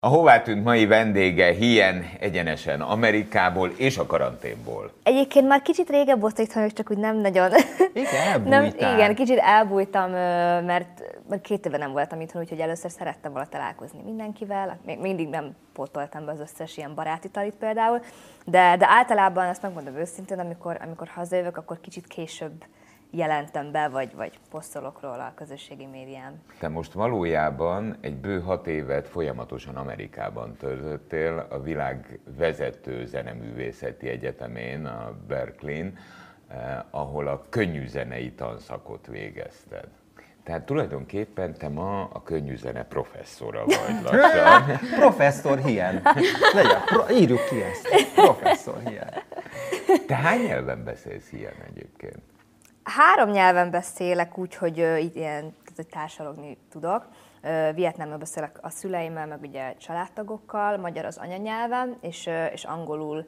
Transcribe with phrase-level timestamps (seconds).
[0.00, 4.92] A hová tűnt mai vendége Hien egyenesen Amerikából és a karanténból.
[5.02, 7.50] Egyébként már kicsit régebb volt itthon, csak úgy nem nagyon.
[7.92, 10.10] Igen, nem, igen, kicsit elbújtam,
[10.64, 11.02] mert
[11.42, 14.78] két éve nem voltam itthon, úgyhogy először szerettem volna találkozni mindenkivel.
[14.84, 18.00] Még mindig nem pótoltam be az összes ilyen baráti talit például,
[18.44, 22.64] de, de általában azt megmondom őszintén, amikor, amikor hazajövök, akkor kicsit később
[23.10, 26.42] jelentem be, vagy, vagy posztolok róla a közösségi médián.
[26.58, 34.86] Te most valójában egy bő hat évet folyamatosan Amerikában töltöttél, a világ vezető zeneművészeti egyetemén,
[34.86, 35.98] a Berkeley-n,
[36.48, 39.88] eh, ahol a könnyű zenei tanszakot végezted.
[40.48, 44.78] Tehát tulajdonképpen te ma a könnyű zene professzora vagy lassan.
[44.96, 46.02] Professzor Hien.
[46.54, 47.88] Legyen, pro, írjuk ki ezt.
[48.14, 49.10] Professzor Hien.
[50.06, 52.18] Te hány nyelven beszélsz ilyen egyébként?
[52.88, 54.76] Három nyelven beszélek úgy, hogy
[55.14, 57.08] ilyen tehát, hogy társalogni tudok.
[57.74, 63.26] Vietnámban beszélek a szüleimmel, meg ugye családtagokkal, magyar az anyanyelvem, és, és angolul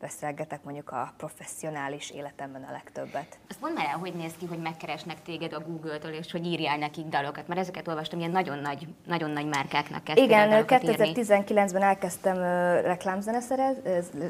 [0.00, 3.38] beszélgetek mondjuk a professzionális életemben a legtöbbet.
[3.48, 6.78] Azt mondd már el, hogy néz ki, hogy megkeresnek téged a Google-től, és hogy írjál
[6.78, 11.12] nekik dalokat, mert ezeket olvastam, ilyen nagyon nagy, nagyon nagy márkáknak kezdtél Igen, dalokat írni.
[11.14, 12.36] 2019-ben elkezdtem
[12.82, 13.76] reklámzene szerez,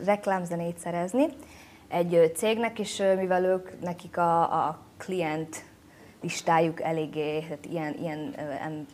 [0.04, 1.26] reklámzenét szerezni
[1.90, 5.64] egy cégnek, és mivel ők, nekik a, a klient
[6.22, 8.86] listájuk eléggé, hát ilyen, ilyen em,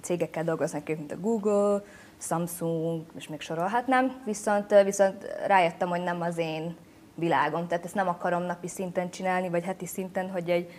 [0.00, 1.82] cégekkel dolgoznak ők, mint a Google,
[2.18, 6.76] Samsung, és még sorolhatnám, viszont, viszont rájöttem, hogy nem az én
[7.14, 10.70] világom, tehát ezt nem akarom napi szinten csinálni, vagy heti szinten, hogy egy,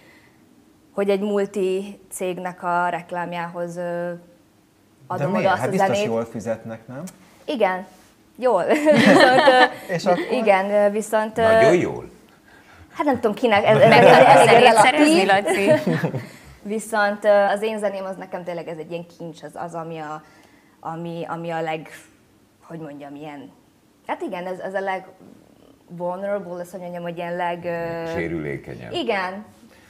[0.91, 4.19] hogy egy multi cégnek a reklámjához De
[5.07, 5.45] adom miért?
[5.45, 6.05] oda azt Hát a biztos zenét.
[6.11, 7.03] jól fizetnek, nem?
[7.45, 7.85] Igen,
[8.35, 8.63] jól.
[8.93, 9.41] viszont,
[9.87, 10.31] És akkor?
[10.31, 11.35] Igen, viszont...
[11.35, 12.11] Nagyon jól.
[12.93, 15.25] Hát nem tudom kinek, ez, ez, Meg ez elég zenét szerezni.
[15.25, 15.91] Laci?
[16.61, 20.23] Viszont az én zeném az nekem tényleg ez egy ilyen kincs, az, az ami, a,
[20.79, 21.89] ami, ami a leg,
[22.63, 23.51] hogy mondjam, ilyen,
[24.07, 25.05] hát igen, ez, ez a leg
[25.87, 27.61] vulnerable, ez hogy mondjam, hogy ilyen leg...
[28.15, 28.91] Sérülékenyebb.
[28.91, 29.45] Igen.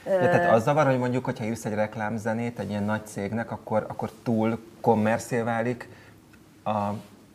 [0.06, 3.86] Ja, tehát az zavar, hogy mondjuk, hogyha írsz egy reklámzenét egy ilyen nagy cégnek, akkor,
[3.88, 5.88] akkor túl kommerszél válik
[6.64, 6.70] a,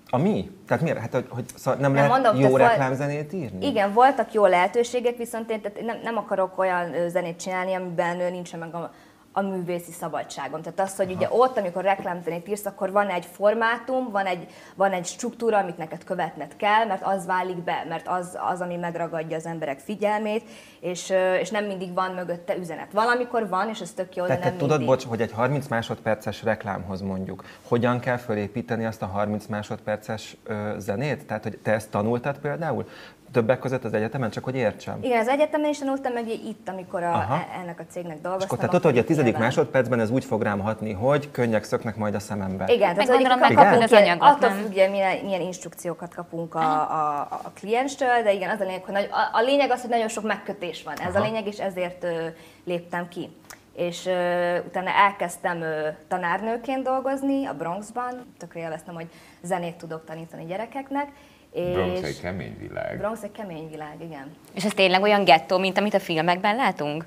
[0.09, 0.49] a mi?
[0.67, 0.97] Tehát miért?
[0.97, 3.67] Hát, hogy, hogy szóval nem, Nem, lehet mondom, jó reklámzenét írni?
[3.67, 8.59] Igen, voltak jó lehetőségek, viszont én tehát nem, nem akarok olyan zenét csinálni, amiben nincsen
[8.59, 8.91] meg a,
[9.31, 10.61] a művészi szabadságom.
[10.61, 14.91] Tehát az, hogy ugye ott, amikor reklámzenét írsz, akkor van egy formátum, van egy, van
[14.91, 19.37] egy struktúra, amit neked követned kell, mert az válik be, mert az, az ami megragadja
[19.37, 20.43] az emberek figyelmét,
[20.79, 22.91] és, és nem mindig van mögötte üzenet.
[22.91, 24.95] Valamikor van, és ez tök jó, de Tehát te nem tudod, mindig.
[24.95, 30.73] bocs, hogy egy 30 másodperces reklámhoz mondjuk, hogyan kell fölépíteni azt a 30 másodperces ö,
[30.77, 31.25] zenét?
[31.25, 32.85] Tehát, hogy te ezt tanultad például?
[33.31, 34.97] Többek között az egyetemen, csak hogy értsem.
[35.01, 37.33] Igen, az egyetemen is tanultam, meg itt, amikor a, Aha.
[37.35, 38.57] e- ennek a cégnek És dolgoztam.
[38.57, 41.63] akkor te tudod, hogy a tizedik nyilván- másodpercben ez úgy fog rám hatni, hogy könnyek
[41.63, 42.65] szöknek majd a szemembe.
[42.67, 46.59] Igen, Meg tehát hogy kapunk az ilyen- anyagot, attól függ, milyen, milyen instrukciókat kapunk a,
[46.91, 49.89] a, a klienstől, de igen, az a lényeg, hogy nagy, a, a lényeg az, hogy
[49.89, 50.93] nagyon sok megkötés van.
[50.99, 51.23] Ez Aha.
[51.23, 52.25] a lényeg, és ezért ö,
[52.65, 53.29] léptem ki.
[53.75, 59.07] És ö, utána elkezdtem ö, tanárnőként dolgozni a Bronxban, tökre élveztem, hogy
[59.41, 61.07] zenét tudok tanítani gyerekeknek.
[61.51, 62.97] És Bronx egy kemény világ.
[62.97, 64.35] Bronx egy kemény világ, igen.
[64.53, 67.05] És ez tényleg olyan gettó, mint amit a filmekben látunk?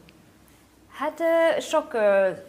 [0.93, 1.21] Hát
[1.61, 1.97] sok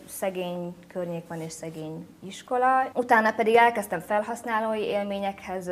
[0.07, 2.89] szegény környék van és szegény iskola.
[2.93, 5.69] Utána pedig elkezdtem felhasználói élményekhez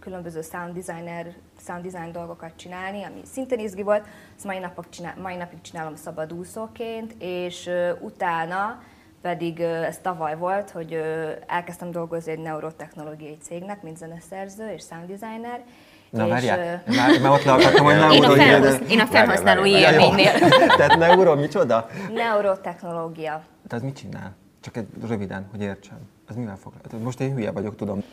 [0.00, 1.34] különböző sound designer,
[1.66, 4.06] sound design dolgokat csinálni, ami szintén izgi volt.
[4.36, 7.70] Ezt mai, napok csinál, mai napig csinálom szabadúszóként, és
[8.00, 8.82] utána
[9.24, 11.02] pedig ez tavaly volt, hogy
[11.46, 15.64] elkezdtem dolgozni egy neurotechnológiai cégnek, mint zeneszerző és sound designer.
[16.10, 19.06] Na és, várjál, ö, már, már ott leakadtam, hogy Én a, neuro, felhasz, én a
[19.06, 20.32] felhasználói élménynél.
[20.78, 21.88] Tehát neuro, micsoda?
[22.12, 23.44] neurotechnológia.
[23.68, 24.36] Az mit csinál?
[24.60, 25.98] Csak egy röviden, hogy értsem.
[26.28, 27.00] Az mivel foglalkozik?
[27.00, 28.04] Most én hülye vagyok, tudom.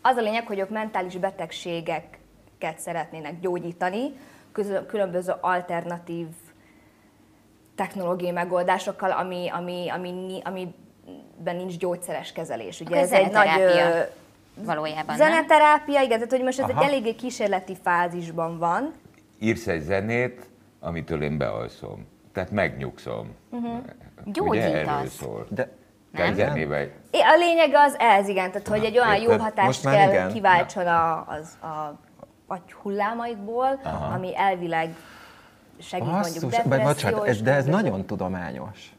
[0.00, 4.12] Az a lényeg, hogy ők mentális betegségeket szeretnének gyógyítani,
[4.86, 6.26] különböző alternatív
[7.82, 12.80] technológiai megoldásokkal, ami, ami, ami, ni- amiben nincs gyógyszeres kezelés.
[12.80, 14.00] Ugye Akkor zeneterápia ö,
[14.54, 15.16] Valójában, nem?
[15.16, 16.80] zeneterápia, igen, tehát hogy most ez Aha.
[16.82, 18.92] egy eléggé kísérleti fázisban van.
[19.40, 20.46] Írsz egy zenét,
[20.80, 22.06] amitől én bealszom.
[22.32, 23.34] Tehát megnyugszom.
[23.50, 23.72] Uh-huh.
[24.24, 24.70] Ugye Gyógyítasz.
[24.72, 25.46] erről szól.
[25.50, 25.68] De
[26.10, 26.34] Nem?
[26.34, 30.32] zenével A lényeg az ez, igen, tehát hogy egy olyan jó hatást Most kell igen?
[30.32, 31.98] kiváltson a, az, a
[32.46, 34.14] agy hullámaidból, Aha.
[34.14, 34.94] ami elvileg
[35.82, 38.92] segít mondjuk Basszus, vagy bocsánat, ez, de ez nagyon tudományos.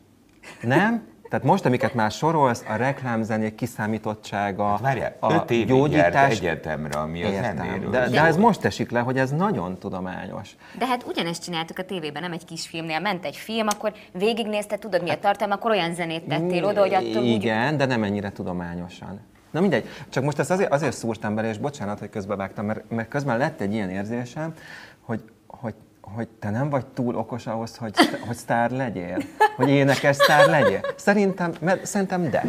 [0.62, 1.12] Nem?
[1.34, 6.40] Tehát most, amiket már sorolsz, a reklámzenék kiszámítottsága, Hát Várjál, a öt évig gyógyítás...
[6.40, 10.56] egyetemre, ami a Értem, zenéről de, de ez most esik le, hogy ez nagyon tudományos.
[10.78, 13.00] De hát ugyanezt csináltuk a tévében, nem egy kis filmnél.
[13.00, 16.94] Ment egy film, akkor végignézted, tudod mi a tartalma, akkor olyan zenét tettél oda, hogy
[16.94, 17.28] attól úgy...
[17.28, 19.20] Igen, de nem ennyire tudományosan.
[19.52, 23.08] Na mindegy, csak most ezt azért, azért szúrtam bele, és bocsánat, hogy közbevágtam, mert, mert
[23.08, 24.54] közben lett egy ilyen érzésem,
[25.02, 27.96] hogy, hogy, hogy te nem vagy túl okos ahhoz, hogy,
[28.28, 29.18] hogy sztár legyél,
[29.56, 30.80] hogy énekes sztár legyél.
[30.96, 32.44] Szerintem, mert, szerintem de.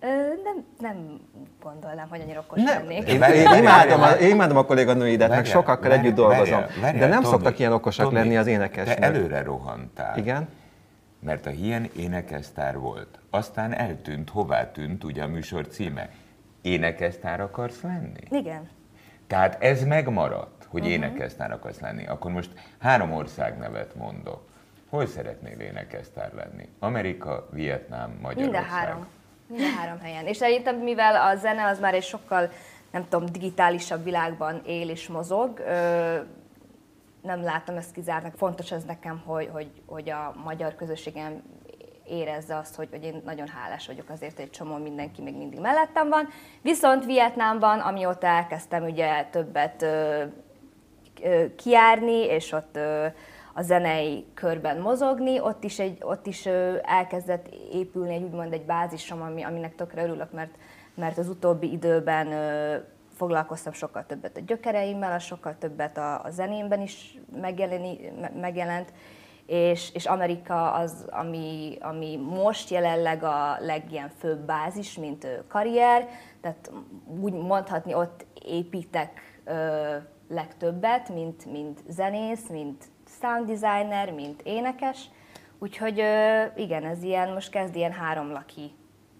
[0.00, 0.06] Ö,
[0.44, 1.20] nem, nem
[1.62, 3.08] gondolnám, hogy annyira okos Nem, lennék.
[3.08, 6.58] én, én, imádom, a, én imádom a kolléganőidet, meg sokakkal együtt dolgozom.
[6.60, 8.98] várjál, várjál, de nem Tomi, szoktak ilyen okosak Tomi, lenni az énekesnek.
[8.98, 10.18] Te előre rohantál.
[10.18, 10.48] Igen?
[11.20, 13.18] Mert a Hien énekesztár volt.
[13.30, 16.08] Aztán eltűnt, hová tűnt ugye a műsor címe.
[16.62, 18.20] Énekesztár akarsz lenni?
[18.30, 18.68] Igen.
[19.26, 20.94] Tehát ez megmaradt, hogy uh-huh.
[20.94, 22.06] énekesztár akarsz lenni.
[22.06, 24.48] Akkor most három ország nevet mondok.
[24.88, 26.68] Hol szeretnél énekesztár lenni?
[26.78, 28.52] Amerika, Vietnám, Magyarország.
[28.52, 29.06] Mind a három.
[29.46, 30.26] Mind a három helyen.
[30.26, 32.50] És szerintem, mivel a zene az már egy sokkal,
[32.90, 36.18] nem tudom, digitálisabb világban él és mozog, ö,
[37.22, 38.34] nem látom ezt kizártnak.
[38.36, 41.42] Fontos ez nekem, hogy, hogy, hogy a magyar közösségem
[42.08, 45.60] érezze azt, hogy, hogy én nagyon hálás vagyok azért, hogy egy csomó mindenki még mindig
[45.60, 46.28] mellettem van.
[46.62, 50.24] Viszont Vietnámban, amióta elkezdtem ugye többet ö,
[51.22, 53.06] ö, kiárni, és ott ö,
[53.54, 58.64] a zenei körben mozogni, ott is, egy, ott is ö, elkezdett épülni egy úgymond egy
[58.64, 60.54] bázisom, ami, aminek tökre örülök, mert,
[60.94, 62.76] mert az utóbbi időben ö,
[63.16, 68.92] foglalkoztam sokkal többet a gyökereimmel, a sokkal többet a, a zenémben is megjeleni, me- megjelent,
[69.46, 76.08] és, és Amerika az, ami, ami most jelenleg a legilyen főbb bázis, mint karrier,
[76.40, 76.70] tehát
[77.20, 79.96] úgy mondhatni, ott építek ö,
[80.28, 82.84] legtöbbet, mint, mint zenész, mint
[83.20, 85.10] sound designer, mint énekes.
[85.58, 88.70] Úgyhogy ö, igen, ez ilyen, most kezd ilyen háromlaki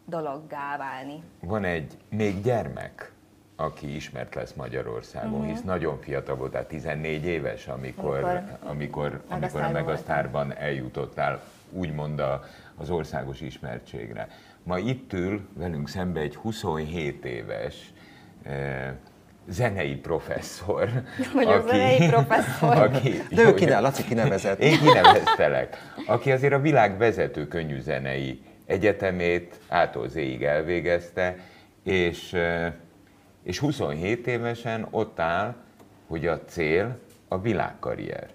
[0.07, 1.23] dologgá válni.
[1.41, 3.13] Van egy még gyermek,
[3.57, 5.47] aki ismert lesz Magyarországon, uh-huh.
[5.47, 12.19] hisz nagyon fiatal volt, tehát 14 éves, amikor, Amikor amikor, amikor a Megasztárban eljutottál, úgymond
[12.19, 12.45] a,
[12.77, 14.29] az országos ismertségre.
[14.63, 17.93] Ma itt ül velünk szembe egy 27 éves
[18.43, 18.93] eh,
[19.49, 20.89] zenei professzor.
[21.35, 22.77] Vagyok zenei professzor.
[22.87, 24.59] Aki, De ő kine, Laci kinevezett.
[24.59, 25.77] Én kineveztelek,
[26.07, 31.37] aki azért a világ vezető könnyűzenei egyetemét ától zéig elvégezte,
[31.83, 32.73] és, eh,
[33.47, 35.55] és 27 évesen ott áll,
[36.07, 36.99] hogy a cél
[37.29, 38.31] a világkarrier.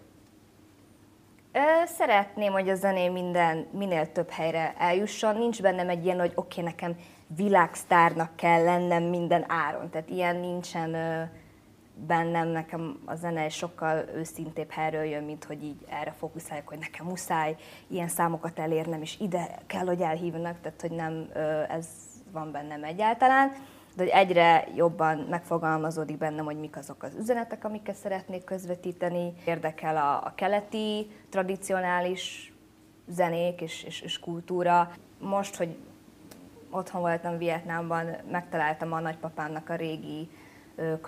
[1.86, 5.38] Szeretném, hogy a zeném minden, minél több helyre eljusson.
[5.38, 6.96] Nincs bennem egy ilyen, hogy oké, okay, nekem
[7.36, 9.90] világsztárnak kell lennem minden áron.
[9.90, 10.92] Tehát ilyen nincsen
[12.08, 17.06] bennem, nekem a zene sokkal őszintébb helyről jön, mint hogy így erre fókuszáljak, hogy nekem
[17.06, 17.56] muszáj
[17.88, 21.30] ilyen számokat elérnem, és ide kell, hogy elhívnak, tehát hogy nem
[21.70, 21.88] ez
[22.32, 23.52] van bennem egyáltalán.
[23.96, 29.34] De hogy egyre jobban megfogalmazódik bennem, hogy mik azok az üzenetek, amiket szeretnék közvetíteni.
[29.46, 32.54] Érdekel a, a keleti, tradicionális
[33.08, 34.92] zenék és, és, és kultúra.
[35.20, 35.76] Most, hogy
[36.70, 40.30] otthon voltam Vietnámban, megtaláltam a nagypapámnak a régi
[40.76, 41.00] Ő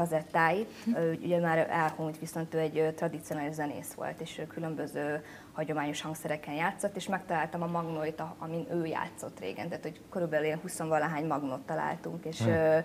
[1.23, 5.23] ugye már elhunyt, viszont ő egy tradicionális zenész volt, és különböző
[5.53, 9.67] hagyományos hangszereken játszott, és megtaláltam a magnóit, amin ő játszott régen.
[9.67, 12.77] Tehát, hogy körülbelül ilyen 20-valahány magnót találtunk, és, ö,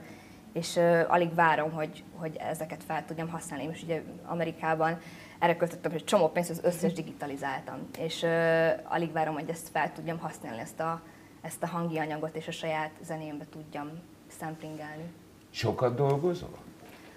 [0.53, 3.67] és alig várom, hogy, hogy ezeket fel tudjam használni.
[3.67, 4.99] Most ugye Amerikában
[5.39, 8.27] erre költöttem egy csomó pénzt, az összes digitalizáltam, és
[8.83, 11.03] alig várom, hogy ezt fel tudjam használni, ezt a,
[11.41, 13.91] ezt a hangi anyagot, és a saját zenémbe tudjam
[14.27, 15.13] szemplingelni.
[15.51, 16.68] Sokat dolgozol?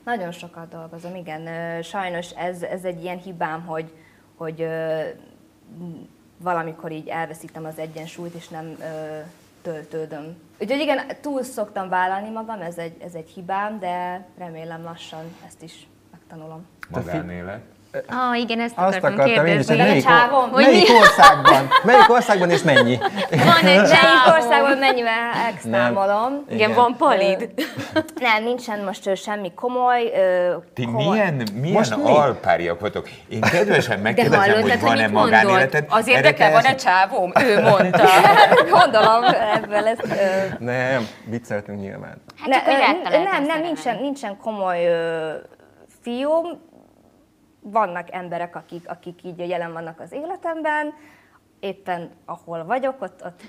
[0.04, 1.82] Nagyon sokat dolgozom, igen.
[1.82, 3.92] Sajnos ez, ez egy ilyen hibám, hogy,
[4.36, 4.68] hogy
[6.38, 8.78] valamikor így elveszítem az egyensúlyt, és nem
[9.62, 10.36] töltődöm.
[10.60, 15.64] Úgyhogy igen, túl szoktam vállalni magam, ez egy, ez egy hibám, de remélem lassan ezt
[15.64, 16.66] is megtanulom.
[16.90, 17.62] Magánélet?
[18.08, 20.54] Ah, igen, ezt Azt akartam akartam én is, hogy melyik, csávom?
[20.54, 21.68] or- melyik országban?
[21.84, 22.98] Melyik országban és mennyi?
[23.30, 26.44] Van egy Melyik országban mennyivel extrámolom?
[26.46, 26.58] Igen.
[26.60, 27.50] Igen, van palid.
[28.20, 30.12] Nem, nincsen most semmi komoly.
[30.16, 31.04] ö, Ti komoly.
[31.06, 32.12] milyen, milyen Most mi?
[32.12, 33.10] alpáriak vagytok?
[33.30, 35.86] Én kedvesen De megkérdezem, hogy van-e magánéleted.
[35.90, 37.32] Az érdekel, te van egy ezt- csávóm?
[37.42, 38.04] Ő mondta.
[38.80, 39.24] Gondolom
[39.56, 40.04] ebből ezt.
[40.04, 42.22] Ö, Nem, vicceltünk nyilván.
[42.38, 45.30] Hát hogy ö, nem, nem, nincsen, nincsen komoly ö,
[46.02, 46.70] fiúm.
[47.62, 50.94] Vannak emberek, akik, akik így jelen vannak az életemben.
[51.60, 53.42] Éppen ahol vagyok, ott, ott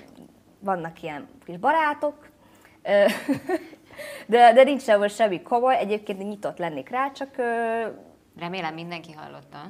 [0.59, 2.29] vannak ilyen kis barátok.
[4.27, 5.75] De, de nincs sehol semmi komoly.
[5.75, 7.35] Egyébként nyitott lennék rá, csak
[8.39, 9.67] Remélem mindenki hallotta.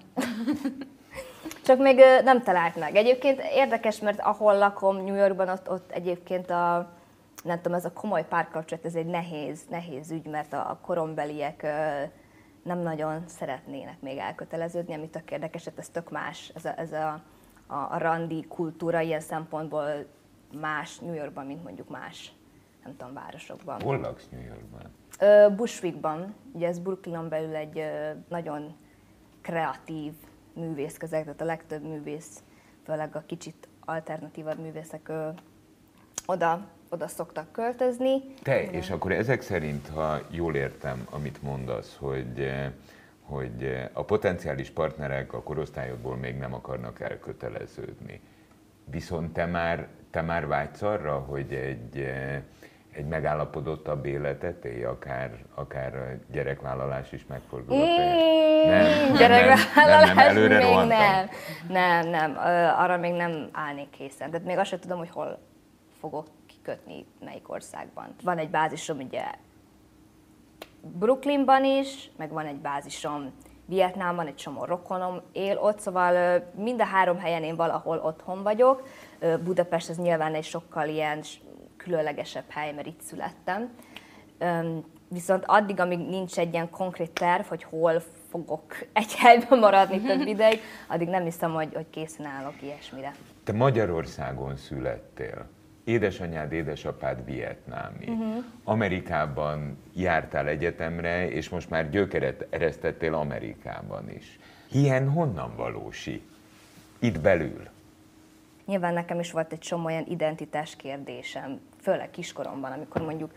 [1.66, 2.96] Csak még nem talált meg.
[2.96, 6.92] Egyébként érdekes, mert ahol lakom, New Yorkban, ott, ott egyébként a,
[7.44, 11.68] nem tudom, ez a komoly párkapcsolat, ez egy nehéz, nehéz ügy, mert a, korombeliek
[12.64, 16.92] nem nagyon szeretnének még elköteleződni, ami tök érdekes, hát ez tök más, ez a, ez
[16.92, 17.22] a,
[17.68, 20.06] a, a randi kultúra ilyen szempontból
[20.60, 22.34] más New Yorkban, mint mondjuk más
[22.84, 23.82] nem tudom, városokban.
[23.82, 24.82] Hol laksz New Yorkban?
[25.20, 28.76] Ö, Bushwickban, ugye ez Brooklynon belül egy ö, nagyon
[29.42, 30.14] kreatív
[30.54, 32.44] művészközeg, tehát a legtöbb művész,
[32.84, 35.30] főleg a kicsit alternatívabb művészek ö,
[36.26, 38.22] oda, oda szoktak költözni.
[38.44, 42.72] Te, és akkor ezek szerint, ha jól értem, amit mondasz, hogy, eh,
[43.22, 48.22] hogy eh, a potenciális partnerek a korosztályodból még nem akarnak elköteleződni.
[48.86, 52.42] Viszont te már, te már vágysz arra, hogy egy, eh,
[52.92, 57.78] egy megállapodottabb életet élj, akár, akár a gyerekvállalás is megfordul?
[57.78, 60.98] Mm, Gyerekvállalás előre még rohantam.
[60.98, 61.28] nem.
[61.68, 62.38] Nem, nem,
[62.78, 64.32] arra még nem állnék készen.
[64.32, 65.40] Tehát még azt sem tudom, hogy hol
[66.00, 66.28] fogok
[66.64, 68.16] kikötni, melyik országban.
[68.24, 69.24] Van egy bázisom ugye
[70.82, 73.32] Brooklynban is, meg van egy bázisom
[73.66, 78.88] Vietnámban, egy csomó rokonom él ott, szóval mind a három helyen én valahol otthon vagyok.
[79.44, 81.22] Budapest az nyilván egy sokkal ilyen
[81.78, 83.74] különlegesebb hely, mert itt születtem.
[85.08, 90.28] Viszont addig, amíg nincs egy ilyen konkrét terv, hogy hol fogok egy helyben maradni több
[90.36, 93.16] ideig, addig nem hiszem, hogy, hogy készen állok ilyesmire.
[93.44, 95.48] Te Magyarországon születtél.
[95.84, 98.08] Édesanyád, édesapád vietnámi.
[98.08, 98.44] Uh-huh.
[98.64, 104.40] Amerikában jártál egyetemre, és most már gyökeret eresztettél Amerikában is.
[104.72, 106.22] Ilyen honnan valósi?
[107.00, 107.68] Itt belül.
[108.66, 113.34] Nyilván nekem is volt egy csomó olyan identitás kérdésem, főleg kiskoromban, amikor mondjuk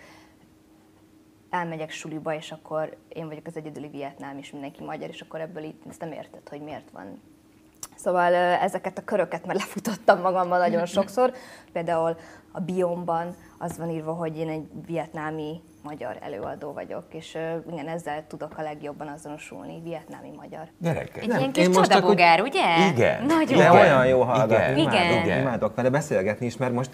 [1.51, 5.63] elmegyek suliba, és akkor én vagyok az egyedüli vietnám, és mindenki magyar, és akkor ebből
[5.63, 7.21] itt ezt nem érted, hogy miért van.
[8.07, 11.33] Szóval ezeket a köröket már lefutottam magammal nagyon sokszor.
[11.73, 12.17] Például
[12.53, 17.39] a biomban az van írva, hogy én egy vietnámi magyar előadó vagyok, és
[17.73, 20.67] igen, ezzel tudok a legjobban azonosulni, vietnámi magyar.
[20.79, 21.23] Gyerekek.
[21.23, 22.89] Egy Nem, ilyen én kis csodabogár, ugye?
[22.93, 23.25] Igen.
[23.25, 23.59] Nagyon.
[23.59, 23.71] De Igen.
[23.71, 24.93] olyan jó hallgatni, Igen.
[24.93, 25.41] imádok, Igen.
[25.41, 26.91] imádok vele beszélgetni is, mert most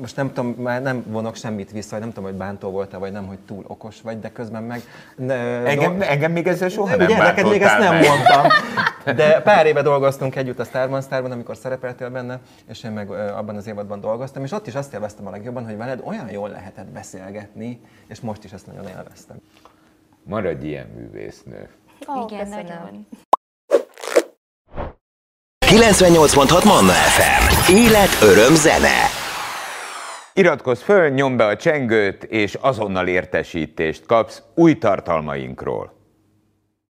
[0.00, 3.12] most nem tudom, már nem vonok semmit vissza, vagy nem tudom, hogy bántó voltál, vagy
[3.12, 4.80] nem, hogy túl okos vagy, de közben meg...
[5.16, 5.34] Ne,
[5.64, 8.08] Engem, engem még ezzel soha nem Ugye, neked még ezt nem meg.
[8.08, 8.46] mondtam.
[9.14, 13.56] De pár éve dolgoztunk együtt a Starban Starban, amikor szerepeltél benne, és én meg abban
[13.56, 16.86] az évadban dolgoztam, és ott is azt élveztem a legjobban, hogy veled olyan jól lehetett
[16.86, 19.36] beszélgetni, és most is ezt nagyon élveztem.
[20.24, 21.68] Maradj ilyen művésznő.
[22.08, 22.64] Ó, Igen, köszönöm.
[22.66, 23.06] nagyon.
[25.66, 27.72] 98.6 Manna FM.
[27.72, 29.02] Élet, öröm, zene.
[30.32, 35.95] Iratkozz föl, nyomd be a csengőt, és azonnal értesítést kapsz új tartalmainkról.